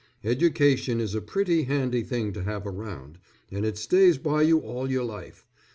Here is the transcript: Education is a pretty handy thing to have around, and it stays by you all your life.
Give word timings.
Education 0.23 0.99
is 0.99 1.13
a 1.13 1.21
pretty 1.21 1.65
handy 1.65 2.01
thing 2.01 2.33
to 2.33 2.41
have 2.41 2.65
around, 2.65 3.19
and 3.51 3.63
it 3.63 3.77
stays 3.77 4.17
by 4.17 4.41
you 4.41 4.57
all 4.57 4.89
your 4.89 5.03
life. 5.03 5.45